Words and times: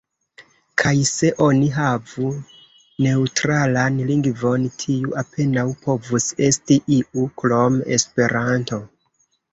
Kaj 0.81 0.93
se 1.09 1.27
oni 1.47 1.65
havu 1.75 2.29
neŭtralan 3.07 4.01
lingvon, 4.13 4.65
tiu 4.85 5.13
apenaŭ 5.23 5.67
povus 5.85 6.31
esti 6.49 6.79
iu 6.97 7.27
krom 7.43 7.81
Esperanto! 7.99 8.81